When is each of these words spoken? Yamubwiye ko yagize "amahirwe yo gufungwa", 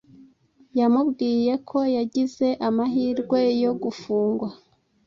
Yamubwiye 0.79 1.53
ko 1.69 1.77
yagize 1.97 2.47
"amahirwe 2.67 3.39
yo 3.63 3.71
gufungwa", 3.83 4.47